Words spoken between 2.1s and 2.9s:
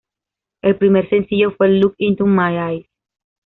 My Eyes".